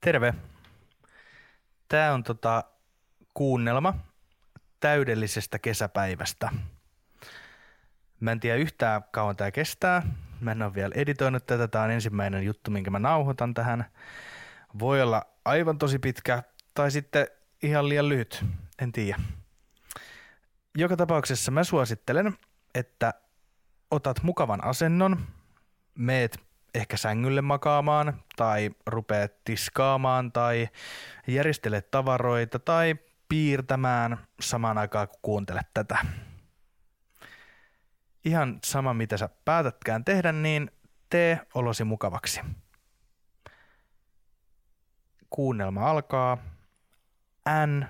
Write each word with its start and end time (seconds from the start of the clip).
Terve. 0.00 0.34
Tämä 1.88 2.12
on 2.12 2.22
tota 2.22 2.64
kuunnelma 3.34 3.94
täydellisestä 4.80 5.58
kesäpäivästä. 5.58 6.50
Mä 8.20 8.32
en 8.32 8.40
tiedä 8.40 8.56
yhtään 8.56 9.02
kauan 9.10 9.36
tämä 9.36 9.50
kestää. 9.50 10.02
Mä 10.40 10.52
en 10.52 10.62
ole 10.62 10.74
vielä 10.74 10.92
editoinut 10.94 11.46
tätä. 11.46 11.68
Tämä 11.68 11.84
on 11.84 11.90
ensimmäinen 11.90 12.44
juttu, 12.44 12.70
minkä 12.70 12.90
mä 12.90 12.98
nauhoitan 12.98 13.54
tähän. 13.54 13.84
Voi 14.78 15.02
olla 15.02 15.26
aivan 15.44 15.78
tosi 15.78 15.98
pitkä 15.98 16.42
tai 16.74 16.90
sitten 16.90 17.26
ihan 17.62 17.88
liian 17.88 18.08
lyhyt. 18.08 18.44
En 18.82 18.92
tiedä. 18.92 19.20
Joka 20.76 20.96
tapauksessa 20.96 21.50
mä 21.50 21.64
suosittelen, 21.64 22.38
että 22.74 23.14
otat 23.90 24.22
mukavan 24.22 24.64
asennon, 24.64 25.26
meet 25.94 26.49
ehkä 26.74 26.96
sängylle 26.96 27.42
makaamaan 27.42 28.22
tai 28.36 28.70
rupeat 28.86 29.32
tiskaamaan 29.44 30.32
tai 30.32 30.68
järjestelet 31.26 31.90
tavaroita 31.90 32.58
tai 32.58 32.94
piirtämään 33.28 34.18
samaan 34.40 34.78
aikaan 34.78 35.08
kun 35.08 35.18
kuuntelet 35.22 35.66
tätä. 35.74 35.98
Ihan 38.24 38.58
sama 38.64 38.94
mitä 38.94 39.16
sä 39.16 39.28
päätätkään 39.44 40.04
tehdä, 40.04 40.32
niin 40.32 40.70
tee 41.10 41.40
olosi 41.54 41.84
mukavaksi. 41.84 42.40
Kuunnelma 45.30 45.90
alkaa. 45.90 46.38
N, 47.66 47.84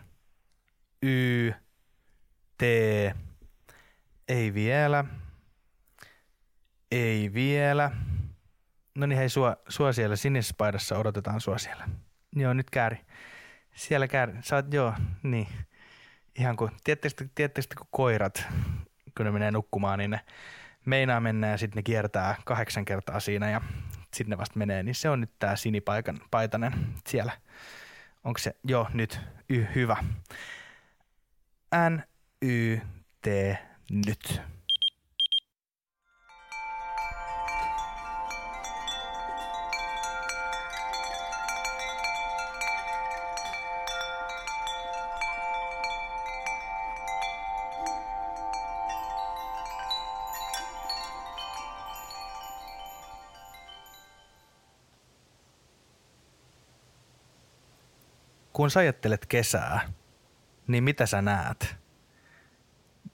Y, 1.02 1.52
T, 2.58 2.62
ei 4.28 4.54
vielä, 4.54 5.04
ei 6.90 7.34
vielä. 7.34 7.90
No 9.00 9.06
niin 9.06 9.18
hei, 9.18 9.28
sua, 9.28 9.56
sua 9.68 9.92
siellä 9.92 10.16
sinisessä 10.16 10.54
paidassa, 10.58 10.98
odotetaan 10.98 11.40
sua 11.40 11.58
siellä. 11.58 11.88
Joo, 12.36 12.52
nyt 12.52 12.70
kääri. 12.70 12.96
Siellä 13.74 14.08
kääri. 14.08 14.32
Sä 14.40 14.56
oot, 14.56 14.74
joo, 14.74 14.94
niin. 15.22 15.48
Ihan 16.38 16.56
kuin, 16.56 16.70
tietysti 17.34 17.76
kun 17.76 17.86
koirat, 17.90 18.46
kun 19.16 19.26
ne 19.26 19.32
menee 19.32 19.50
nukkumaan, 19.50 19.98
niin 19.98 20.10
ne 20.10 20.20
meinaa 20.86 21.20
mennä 21.20 21.46
ja 21.48 21.58
sitten 21.58 21.76
ne 21.76 21.82
kiertää 21.82 22.36
kahdeksan 22.44 22.84
kertaa 22.84 23.20
siinä 23.20 23.50
ja 23.50 23.60
sitten 24.00 24.30
ne 24.30 24.38
vasta 24.38 24.58
menee, 24.58 24.82
niin 24.82 24.94
se 24.94 25.10
on 25.10 25.20
nyt 25.20 25.38
tää 25.38 25.56
sinipaikan 25.56 26.20
paitanen 26.30 26.72
siellä. 27.08 27.32
Onko 28.24 28.38
se? 28.38 28.56
Joo, 28.64 28.88
nyt. 28.94 29.20
Y, 29.48 29.66
hyvä. 29.74 29.96
N, 31.74 32.02
Y, 32.42 32.80
T, 33.22 33.26
nyt. 34.06 34.42
Kun 58.60 58.70
sä 58.70 58.80
ajattelet 58.80 59.26
kesää, 59.26 59.88
niin 60.66 60.84
mitä 60.84 61.06
sä 61.06 61.22
näet? 61.22 61.76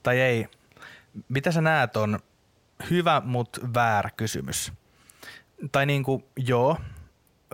Tai 0.03 0.21
ei, 0.21 0.49
mitä 1.29 1.53
sä 1.53 1.61
näet 1.61 1.97
on 1.97 2.19
hyvä, 2.91 3.23
mutta 3.25 3.61
väärä 3.75 4.11
kysymys. 4.11 4.73
Tai 5.73 5.87
niin 5.87 6.03
kuin, 6.03 6.25
joo, 6.37 6.79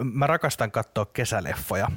mä 0.02 0.26
rakastan 0.26 0.70
katsoa 0.70 1.06
kesäleffoja. 1.06 1.88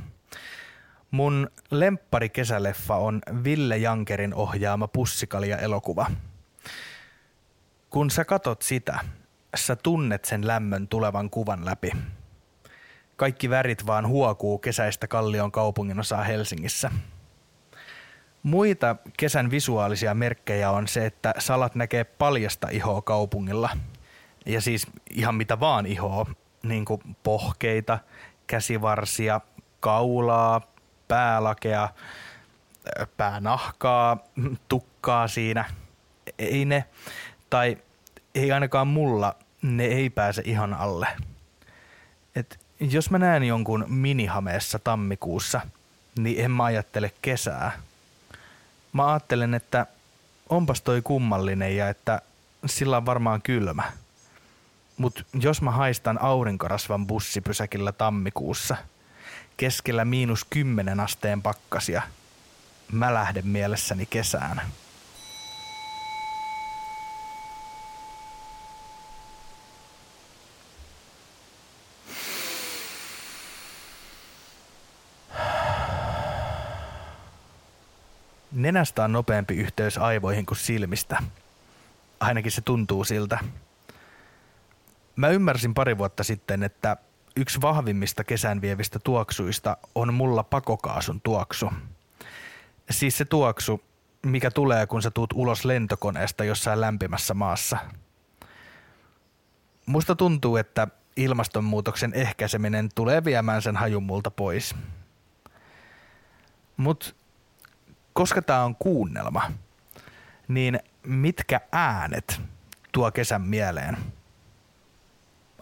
Mun 1.11 1.49
lemppari 1.71 2.29
kesäleffa 2.29 2.95
on 2.95 3.21
Ville 3.43 3.77
Jankerin 3.77 4.33
ohjaama 4.33 4.87
Pussikalia-elokuva. 4.87 6.11
Kun 7.89 8.11
sä 8.11 8.25
katot 8.25 8.61
sitä, 8.61 8.99
sä 9.55 9.75
tunnet 9.75 10.25
sen 10.25 10.47
lämmön 10.47 10.87
tulevan 10.87 11.29
kuvan 11.29 11.65
läpi– 11.65 11.91
kaikki 13.15 13.49
värit 13.49 13.85
vaan 13.85 14.07
huokuu 14.07 14.57
kesäistä 14.57 15.07
Kallion 15.07 15.51
kaupunginosaa 15.51 16.23
Helsingissä. 16.23 16.91
Muita 18.43 18.95
kesän 19.17 19.51
visuaalisia 19.51 20.13
merkkejä 20.13 20.71
on 20.71 20.87
se, 20.87 21.05
että 21.05 21.33
salat 21.39 21.75
näkee 21.75 22.03
paljasta 22.03 22.69
ihoa 22.69 23.01
kaupungilla. 23.01 23.69
Ja 24.45 24.61
siis 24.61 24.87
ihan 25.09 25.35
mitä 25.35 25.59
vaan 25.59 25.85
ihoa, 25.85 26.25
niin 26.63 26.85
kuin 26.85 27.01
pohkeita, 27.23 27.99
käsivarsia, 28.47 29.41
kaulaa, 29.79 30.61
päälakea, 31.07 31.89
päänahkaa, 33.17 34.17
tukkaa 34.67 35.27
siinä. 35.27 35.65
Ei 36.39 36.65
ne, 36.65 36.85
tai 37.49 37.77
ei 38.35 38.51
ainakaan 38.51 38.87
mulla, 38.87 39.35
ne 39.61 39.85
ei 39.85 40.09
pääse 40.09 40.41
ihan 40.45 40.73
alle. 40.73 41.07
Et 42.35 42.64
jos 42.79 43.09
mä 43.09 43.17
näen 43.17 43.43
jonkun 43.43 43.85
minihameessa 43.87 44.79
tammikuussa, 44.79 45.61
niin 46.19 46.45
en 46.45 46.51
mä 46.51 46.63
ajattele 46.63 47.11
kesää. 47.21 47.71
Mä 48.93 49.11
ajattelen, 49.11 49.53
että 49.53 49.85
onpas 50.49 50.81
toi 50.81 51.01
kummallinen 51.01 51.77
ja 51.77 51.89
että 51.89 52.21
sillä 52.65 52.97
on 52.97 53.05
varmaan 53.05 53.41
kylmä. 53.41 53.91
Mut 54.97 55.25
jos 55.39 55.61
mä 55.61 55.71
haistan 55.71 56.21
aurinkorasvan 56.21 57.07
bussipysäkillä 57.07 57.91
tammikuussa, 57.91 58.77
keskellä 59.57 60.05
miinus 60.05 60.45
kymmenen 60.49 60.99
asteen 60.99 61.41
pakkasia, 61.41 62.01
mä 62.91 63.13
lähden 63.13 63.47
mielessäni 63.47 64.05
kesään. 64.05 64.61
Nenästä 78.55 79.03
on 79.03 79.11
nopeampi 79.11 79.55
yhteys 79.55 79.97
aivoihin 79.97 80.45
kuin 80.45 80.57
silmistä. 80.57 81.23
Ainakin 82.19 82.51
se 82.51 82.61
tuntuu 82.61 83.03
siltä. 83.03 83.39
Mä 85.15 85.29
ymmärsin 85.29 85.73
pari 85.73 85.97
vuotta 85.97 86.23
sitten, 86.23 86.63
että 86.63 86.97
yksi 87.35 87.61
vahvimmista 87.61 88.23
kesän 88.23 88.61
vievistä 88.61 88.99
tuoksuista 88.99 89.77
on 89.95 90.13
mulla 90.13 90.43
pakokaasun 90.43 91.21
tuoksu. 91.21 91.69
Siis 92.89 93.17
se 93.17 93.25
tuoksu, 93.25 93.81
mikä 94.25 94.51
tulee, 94.51 94.87
kun 94.87 95.01
sä 95.01 95.11
tuut 95.11 95.33
ulos 95.33 95.65
lentokoneesta 95.65 96.43
jossain 96.43 96.81
lämpimässä 96.81 97.33
maassa. 97.33 97.77
Musta 99.85 100.15
tuntuu, 100.15 100.57
että 100.57 100.87
ilmastonmuutoksen 101.15 102.13
ehkäiseminen 102.13 102.89
tulee 102.95 103.23
viemään 103.23 103.61
sen 103.61 103.75
hajun 103.75 104.03
multa 104.03 104.31
pois. 104.31 104.75
Mut 106.77 107.15
koska 108.15 108.41
tämä 108.41 108.63
on 108.63 108.75
kuunnelma, 108.75 109.51
niin 110.47 110.79
mitkä 111.03 111.61
äänet 111.71 112.41
tuo 112.91 113.11
kesän 113.11 113.41
mieleen? 113.41 113.97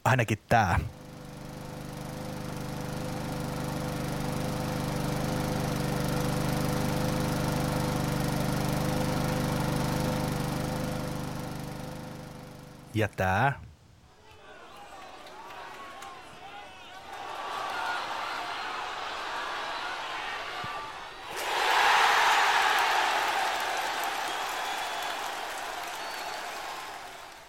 Ainakin 0.03 0.37
tämä. 0.49 0.79
Ja 12.93 13.07
tämä. 13.07 13.53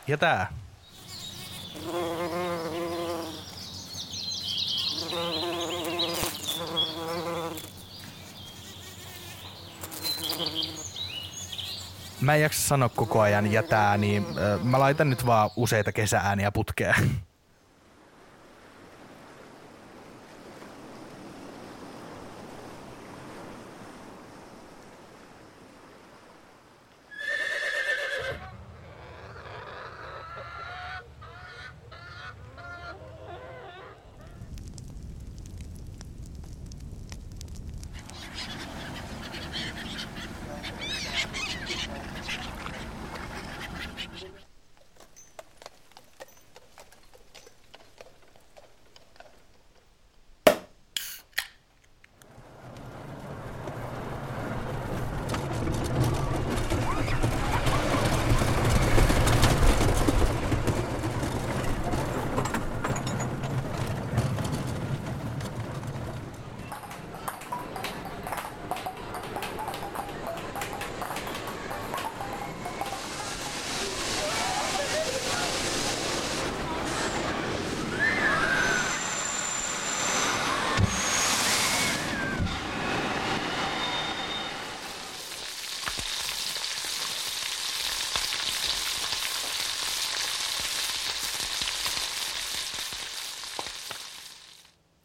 Ja 0.06 0.19
tää. 0.19 0.53
Mä 12.21 12.35
en 12.35 12.41
jaksa 12.41 12.69
sanoa 12.69 12.89
koko 12.89 13.21
ajan 13.21 13.53
ja 13.53 13.62
tää, 13.62 13.97
niin 13.97 14.27
mä 14.62 14.81
laitan 14.81 15.11
nyt 15.11 15.27
vaan 15.27 15.51
useita 15.56 15.93
kesäääniä 15.93 16.53
putkeen. 16.53 16.95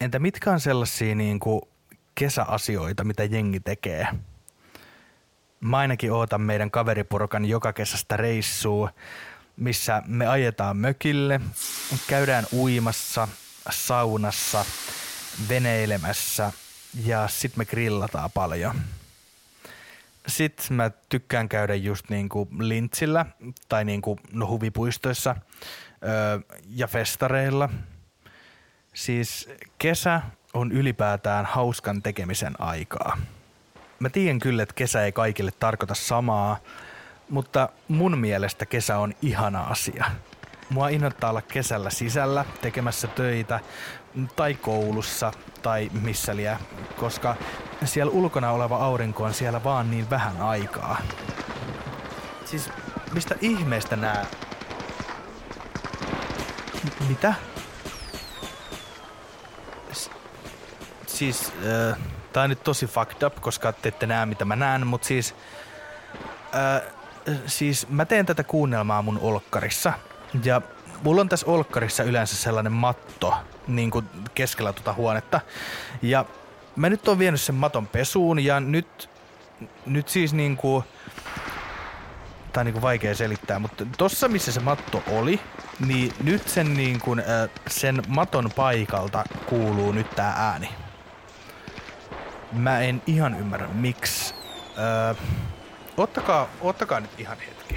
Entä 0.00 0.18
mitkä 0.18 0.50
on 0.50 0.60
sellaisia 0.60 1.14
niin 1.14 1.40
kuin 1.40 1.62
kesäasioita, 2.14 3.04
mitä 3.04 3.24
jengi 3.24 3.60
tekee? 3.60 4.06
Mä 5.60 5.78
ainakin 5.78 6.12
ootan 6.12 6.40
meidän 6.40 6.70
kaveriporukan 6.70 7.44
joka 7.44 7.72
kesästä 7.72 8.16
reissua, 8.16 8.90
missä 9.56 10.02
me 10.06 10.26
ajetaan 10.26 10.76
mökille, 10.76 11.40
käydään 12.06 12.46
uimassa, 12.52 13.28
saunassa, 13.70 14.64
veneilemässä 15.48 16.52
ja 17.04 17.28
sit 17.28 17.56
me 17.56 17.64
grillataan 17.64 18.30
paljon. 18.30 18.74
Sitten 20.26 20.76
mä 20.76 20.90
tykkään 21.08 21.48
käydä 21.48 21.74
just 21.74 22.10
niinku 22.10 22.48
lintsillä 22.58 23.26
tai 23.68 23.84
niinku 23.84 24.18
no 24.32 24.46
huvipuistoissa 24.46 25.36
öö, 26.04 26.40
ja 26.68 26.86
festareilla. 26.86 27.68
Siis 28.94 29.48
kesä 29.78 30.20
on 30.54 30.72
ylipäätään 30.72 31.46
hauskan 31.46 32.02
tekemisen 32.02 32.60
aikaa. 32.60 33.16
Mä 33.98 34.08
tiedän 34.08 34.38
kyllä, 34.38 34.62
että 34.62 34.74
kesä 34.74 35.04
ei 35.04 35.12
kaikille 35.12 35.50
tarkoita 35.50 35.94
samaa, 35.94 36.56
mutta 37.30 37.68
mun 37.88 38.18
mielestä 38.18 38.66
kesä 38.66 38.98
on 38.98 39.14
ihana 39.22 39.60
asia. 39.60 40.04
Mua 40.70 40.88
innoittaa 40.88 41.30
olla 41.30 41.42
kesällä 41.42 41.90
sisällä 41.90 42.44
tekemässä 42.60 43.08
töitä 43.08 43.60
tai 44.36 44.54
koulussa 44.54 45.32
tai 45.62 45.90
missä 46.02 46.36
liian, 46.36 46.58
koska 46.96 47.36
siellä 47.84 48.12
ulkona 48.12 48.50
oleva 48.50 48.76
aurinko 48.76 49.24
on 49.24 49.34
siellä 49.34 49.64
vaan 49.64 49.90
niin 49.90 50.10
vähän 50.10 50.40
aikaa. 50.40 51.02
Siis 52.44 52.70
mistä 53.12 53.34
ihmeestä 53.40 53.96
nää... 53.96 54.26
M- 56.84 57.08
mitä? 57.08 57.34
Siis, 61.20 61.52
äh, 61.90 61.98
tää 62.32 62.42
on 62.42 62.50
nyt 62.50 62.64
tosi 62.64 62.86
fucked 62.86 63.22
up, 63.22 63.40
koska 63.40 63.72
te 63.72 63.88
ette 63.88 64.06
näe 64.06 64.26
mitä 64.26 64.44
mä 64.44 64.56
näen, 64.56 64.86
mutta 64.86 65.06
siis... 65.06 65.34
Äh, 66.54 66.82
siis 67.46 67.88
mä 67.88 68.04
teen 68.04 68.26
tätä 68.26 68.44
kuunnelmaa 68.44 69.02
mun 69.02 69.18
olkkarissa. 69.22 69.92
Ja 70.44 70.62
mulla 71.02 71.20
on 71.20 71.28
tässä 71.28 71.46
olkkarissa 71.46 72.02
yleensä 72.02 72.36
sellainen 72.36 72.72
matto 72.72 73.34
niin 73.66 73.90
kuin 73.90 74.06
keskellä 74.34 74.72
tuota 74.72 74.92
huonetta. 74.92 75.40
Ja 76.02 76.24
mä 76.76 76.88
nyt 76.88 77.08
oon 77.08 77.18
vienyt 77.18 77.40
sen 77.40 77.54
maton 77.54 77.86
pesuun 77.86 78.44
ja 78.44 78.60
nyt, 78.60 79.10
nyt 79.86 80.08
siis 80.08 80.32
niin 80.34 80.56
kuin, 80.56 80.84
tää 82.52 82.60
on 82.60 82.66
niin 82.66 82.72
kuin 82.72 82.82
vaikea 82.82 83.14
selittää, 83.14 83.58
mutta 83.58 83.86
tossa 83.98 84.28
missä 84.28 84.52
se 84.52 84.60
matto 84.60 85.02
oli, 85.06 85.40
niin 85.86 86.12
nyt 86.22 86.48
sen, 86.48 86.74
niin 86.74 87.00
kuin, 87.00 87.22
sen 87.66 88.02
maton 88.08 88.50
paikalta 88.56 89.24
kuuluu 89.46 89.92
nyt 89.92 90.10
tää 90.10 90.32
ääni. 90.36 90.68
Mä 92.52 92.80
en 92.80 93.02
ihan 93.06 93.38
ymmärrä 93.40 93.68
miksi. 93.68 94.34
Öö, 94.78 95.14
ottakaa, 95.96 96.48
ottakaa 96.60 97.00
nyt 97.00 97.10
ihan 97.20 97.36
hetki. 97.38 97.69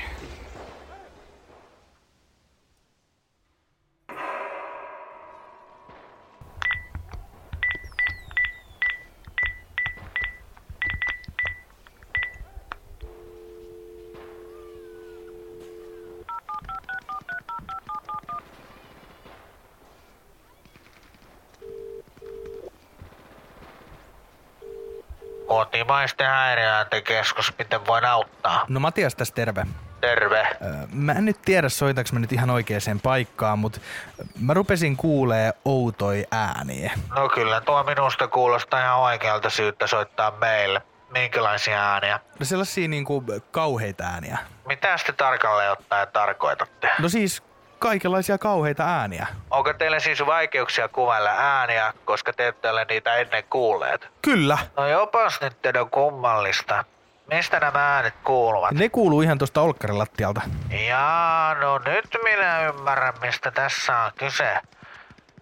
Kotimaisten 25.54 26.28
häiriöintikeskus, 26.28 27.54
miten 27.58 27.88
voin 27.88 28.06
auttaa? 28.06 28.66
No 28.68 28.80
Matias 28.80 29.16
tässä 29.16 29.34
terve. 29.34 29.66
Terve. 30.02 30.48
Mä 30.94 31.12
en 31.12 31.26
nyt 31.26 31.42
tiedä, 31.46 31.70
soitaks 31.70 32.14
mä 32.14 32.20
nyt 32.20 32.32
ihan 32.32 32.50
oikeaan 32.50 33.00
paikkaan, 33.04 33.60
mutta 33.60 33.80
mä 34.42 34.54
rupesin 34.54 34.98
kuulee 34.98 35.54
outoi 35.66 36.26
ääniä. 36.32 36.92
No 37.16 37.30
kyllä 37.30 37.62
tuo 37.62 37.84
minusta 37.84 38.28
kuulostaa 38.28 38.80
ihan 38.80 39.00
oikealta 39.00 39.50
syyttä 39.50 39.88
soittaa 39.88 40.32
meille. 40.32 40.82
Minkälaisia 41.10 41.92
ääniä? 41.92 42.20
No 42.40 42.46
sellaisia 42.46 42.88
niinku 42.88 43.24
kauheita 43.52 44.04
ääniä. 44.04 44.38
Mitä 44.68 44.96
te 45.06 45.14
tarkalleen 45.14 45.72
ottaen 45.72 46.08
tarkoitatte? 46.14 46.90
No 47.00 47.10
siis 47.10 47.44
kaikenlaisia 47.84 48.38
kauheita 48.38 48.84
ääniä. 48.84 49.28
Onko 49.50 49.74
teillä 49.74 50.00
siis 50.00 50.26
vaikeuksia 50.26 50.88
kuvailla 50.88 51.30
ääniä, 51.30 51.94
koska 52.06 52.34
te 52.34 52.48
ette 52.48 52.70
ole 52.70 52.86
niitä 52.90 53.16
ennen 53.16 53.44
kuulleet? 53.50 54.08
Kyllä. 54.22 54.58
No 54.78 54.88
jopas 54.88 55.42
nyt 55.42 55.76
on 55.82 55.90
kummallista. 55.90 56.84
Mistä 57.28 57.60
nämä 57.60 57.96
äänet 57.96 58.14
kuuluvat? 58.24 58.72
Ne 58.72 58.90
kuuluu 58.90 59.22
ihan 59.22 59.38
tuosta 59.38 59.62
olkkarilattialta. 59.62 60.42
Jaa, 60.88 61.56
no 61.56 61.78
nyt 61.78 62.18
minä 62.24 62.68
ymmärrän, 62.68 63.14
mistä 63.22 63.52
tässä 63.52 63.98
on 63.98 64.12
kyse. 64.18 64.58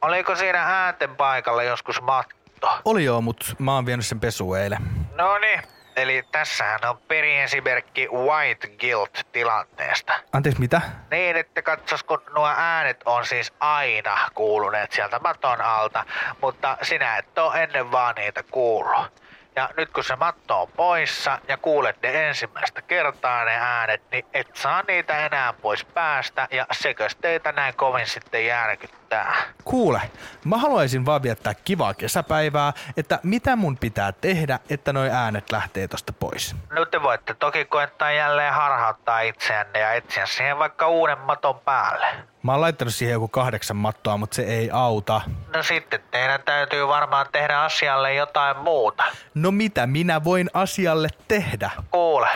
Oliko 0.02 0.36
siinä 0.36 0.64
äänten 0.64 1.16
paikalla 1.16 1.64
joskus 1.64 2.02
matto? 2.02 2.80
Oli 2.86 3.04
joo, 3.04 3.22
mut 3.22 3.56
mä 3.60 3.76
oon 3.76 3.86
vienyt 3.86 4.06
sen 4.06 4.20
pesuun 4.20 4.58
eilen. 4.58 4.80
No 5.16 5.38
niin, 5.38 5.62
eli 5.96 6.24
tässähän 6.32 6.80
on 6.90 6.98
periesimerkki 7.08 8.08
white 8.08 8.68
guilt 8.68 9.28
tilanteesta. 9.32 10.14
Anteeksi, 10.34 10.62
mitä? 10.62 10.82
Niin, 11.12 11.36
että 11.36 11.62
katsos, 11.62 12.04
kun 12.04 12.22
nuo 12.36 12.48
äänet 12.58 13.02
on 13.06 13.26
siis 13.26 13.54
aina 13.60 14.18
kuuluneet 14.34 14.92
sieltä 14.92 15.20
maton 15.20 15.62
alta, 15.62 16.06
mutta 16.42 16.78
sinä 16.82 17.18
et 17.18 17.38
ole 17.38 17.64
ennen 17.64 17.92
vaan 17.92 18.16
niitä 18.16 18.44
kuullut. 18.44 19.21
Ja 19.56 19.70
nyt 19.78 19.90
kun 19.90 20.04
se 20.04 20.16
matto 20.16 20.62
on 20.62 20.68
poissa 20.76 21.40
ja 21.48 21.58
kuulet 21.58 21.98
ne 22.04 22.30
ensimmäistä 22.30 22.82
kertaa 22.82 23.46
ne 23.46 23.52
äänet, 23.52 24.02
niin 24.12 24.26
et 24.34 24.48
saa 24.54 24.84
niitä 24.88 25.26
enää 25.26 25.54
pois 25.54 25.86
päästä 25.86 26.48
ja 26.52 26.66
sekös 26.72 27.16
teitä 27.16 27.52
näin 27.52 27.76
kovin 27.76 28.08
sitten 28.08 28.46
järkyttää. 28.46 29.36
Kuule, 29.64 30.02
mä 30.46 30.58
haluaisin 30.58 31.06
vaan 31.06 31.24
viettää 31.24 31.54
kivaa 31.54 31.94
kesäpäivää, 31.94 32.74
että 32.98 33.20
mitä 33.24 33.56
mun 33.56 33.78
pitää 33.78 34.12
tehdä, 34.12 34.60
että 34.70 34.94
noi 34.94 35.10
äänet 35.10 35.52
lähtee 35.52 35.88
tosta 35.88 36.14
pois. 36.14 36.56
Nyt 36.72 36.92
te 36.92 37.02
voitte 37.02 37.34
toki 37.34 37.66
koettaa 37.66 38.12
jälleen 38.12 38.54
harhauttaa 38.54 39.22
itseänne 39.22 39.80
ja 39.80 39.94
etsiä 39.94 40.26
siihen 40.26 40.60
vaikka 40.60 40.88
uuden 40.88 41.18
maton 41.18 41.60
päälle. 41.60 42.31
Mä 42.44 42.52
oon 42.52 42.62
laittanut 42.62 42.94
siihen 42.94 43.14
joku 43.14 43.28
kahdeksan 43.28 43.78
mattoa, 43.78 44.18
mutta 44.18 44.36
se 44.36 44.42
ei 44.42 44.70
auta. 44.72 45.22
No 45.56 45.64
sitten 45.64 46.00
teidän 46.12 46.40
täytyy 46.46 46.88
varmaan 46.88 47.26
tehdä 47.32 47.60
asialle 47.60 48.14
jotain 48.14 48.58
muuta. 48.58 49.04
No 49.34 49.52
mitä 49.52 49.88
minä 49.88 50.24
voin 50.24 50.50
asialle 50.54 51.08
tehdä? 51.28 51.72
Kuule, 51.92 52.30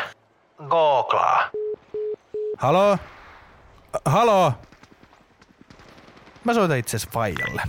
googlaa. 0.69 1.49
Halo? 2.57 2.97
Halo? 4.05 4.53
Mä 6.43 6.53
soitan 6.53 6.77
itse 6.77 6.97
asiassa 6.97 7.13
Faijalle. 7.13 7.61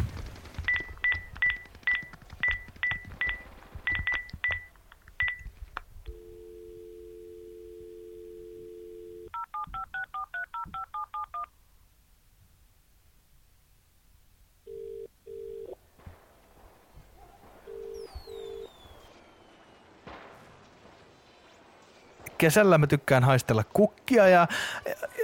Kesällä 22.38 22.78
mä 22.78 22.86
tykkään 22.86 23.24
haistella 23.24 23.64
kukkia 23.72 24.28
ja 24.28 24.48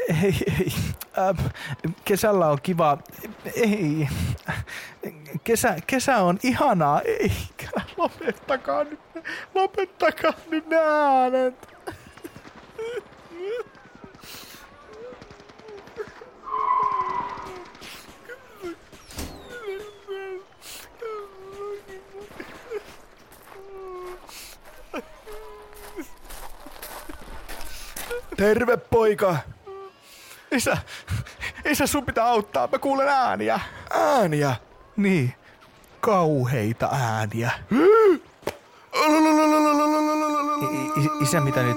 ei, 0.09 0.37
ei, 0.61 0.73
äh, 1.19 1.53
kesällä 2.05 2.47
on 2.47 2.59
kiva, 2.63 2.99
ei, 3.55 4.09
kesä, 5.45 5.77
kesä 5.87 6.17
on 6.17 6.39
ihanaa, 6.43 7.01
eikä 7.01 7.69
lopettakaa 7.97 8.85
nyt, 8.85 9.01
lopettakaa 9.55 10.33
nyt 10.51 10.67
ne 10.67 10.77
äänet. 10.77 11.72
Terve 28.37 28.77
poika. 28.77 29.37
Isä, 30.53 30.77
isä 31.65 31.87
sun 31.87 32.07
pitää 32.07 32.25
auttaa, 32.25 32.69
mä 32.73 32.79
kuulen 32.79 33.09
ääniä. 33.09 33.61
Ääniä? 33.91 34.57
Niin, 34.97 35.35
kauheita 36.01 36.89
ääniä. 36.93 37.51
I- 40.63 41.01
i- 41.05 41.23
isä, 41.23 41.41
mitä 41.41 41.63
nyt? 41.63 41.77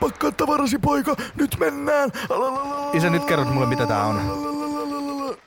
Pakkaa 0.00 0.32
tavarasi 0.32 0.78
poika, 0.78 1.16
nyt 1.36 1.56
mennään. 1.60 2.10
Isä, 2.92 3.10
nyt 3.10 3.24
kerrot 3.24 3.54
mulle, 3.54 3.66
mitä 3.66 3.86
tää 3.86 4.04
on. 4.04 4.48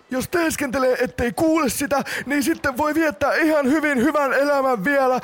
jos 0.09 0.27
teeskentelee, 0.27 0.97
ettei 1.03 1.31
kuule 1.33 1.69
sitä, 1.69 2.03
niin 2.25 2.43
sitten 2.43 2.77
voi 2.77 2.95
viettää 2.95 3.33
ihan 3.35 3.65
hyvin 3.65 3.97
hyvän 3.97 4.33
elämän 4.33 4.83
vielä. 4.85 5.19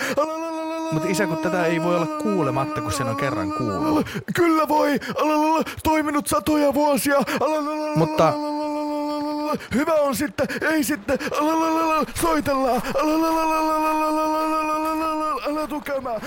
Mutta 0.91 1.07
isä, 1.09 1.27
kun 1.27 1.37
tätä 1.37 1.65
ei 1.65 1.83
voi 1.83 1.95
olla 1.95 2.05
kuulematta, 2.05 2.81
kun 2.81 2.91
sen 2.91 3.07
on 3.07 3.15
kerran 3.15 3.51
kuullut. 3.51 4.07
Kyllä 4.35 4.67
voi. 4.67 4.99
Toiminut 5.83 6.27
satoja 6.27 6.73
vuosia. 6.73 7.17
Mutta 7.95 8.33
Hyvä 9.73 9.93
on 9.93 10.15
sitten, 10.15 10.47
ei 10.61 10.83
sitten. 10.83 11.17
Soitellaan. 12.15 12.81
Älä 15.47 15.67
tukemaan. 15.67 16.21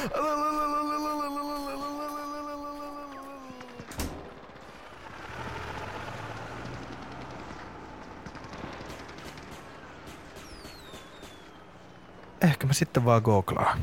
ehkä 12.43 12.67
mä 12.67 12.73
sitten 12.73 13.05
vaan 13.05 13.23
googlaan. 13.23 13.81